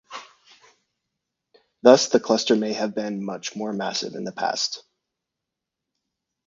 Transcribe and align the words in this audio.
Thus 1.83 2.09
the 2.09 2.19
cluster 2.19 2.55
may 2.55 2.73
have 2.73 2.95
been 2.95 3.23
much 3.23 3.55
more 3.55 3.71
massive 3.71 4.15
in 4.15 4.23
the 4.23 4.31
past. 4.31 4.83